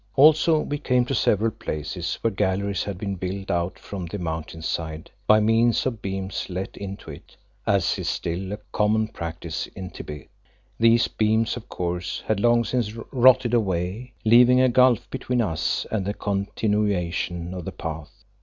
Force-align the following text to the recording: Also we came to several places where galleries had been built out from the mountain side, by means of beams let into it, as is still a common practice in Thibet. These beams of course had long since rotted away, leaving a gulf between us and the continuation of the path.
Also 0.15 0.57
we 0.61 0.79
came 0.79 1.05
to 1.05 1.13
several 1.13 1.51
places 1.51 2.15
where 2.21 2.31
galleries 2.31 2.85
had 2.85 2.97
been 2.97 3.13
built 3.13 3.51
out 3.51 3.77
from 3.77 4.07
the 4.07 4.17
mountain 4.17 4.63
side, 4.63 5.11
by 5.27 5.39
means 5.39 5.85
of 5.85 6.01
beams 6.01 6.47
let 6.49 6.75
into 6.75 7.11
it, 7.11 7.37
as 7.67 7.99
is 7.99 8.09
still 8.09 8.51
a 8.51 8.57
common 8.71 9.07
practice 9.07 9.67
in 9.67 9.91
Thibet. 9.91 10.27
These 10.79 11.07
beams 11.07 11.55
of 11.55 11.69
course 11.69 12.23
had 12.25 12.39
long 12.39 12.63
since 12.63 12.93
rotted 13.11 13.53
away, 13.53 14.13
leaving 14.25 14.59
a 14.59 14.69
gulf 14.69 15.07
between 15.11 15.39
us 15.39 15.85
and 15.91 16.03
the 16.03 16.15
continuation 16.15 17.53
of 17.53 17.65
the 17.65 17.71
path. 17.71 18.23